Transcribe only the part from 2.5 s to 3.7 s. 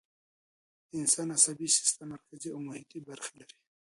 او محیطی برخې لري